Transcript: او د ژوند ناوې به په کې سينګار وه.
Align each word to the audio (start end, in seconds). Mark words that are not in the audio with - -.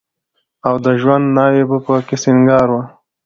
او 0.67 0.75
د 0.85 0.87
ژوند 1.01 1.25
ناوې 1.35 1.63
به 1.69 1.77
په 1.85 1.93
کې 2.07 2.15
سينګار 2.23 2.67
وه. 2.73 2.81